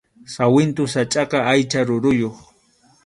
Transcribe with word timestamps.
Sawintu 0.33 0.83
sachʼaqa 0.93 1.37
aycha 1.51 1.79
ruruyuq 1.87 2.35